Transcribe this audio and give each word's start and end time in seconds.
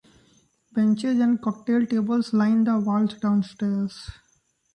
Benches 0.71 1.19
and 1.19 1.39
cocktail 1.43 1.85
tables 1.85 2.33
line 2.33 2.63
the 2.63 2.79
walls 2.79 3.13
downstairs. 3.19 4.09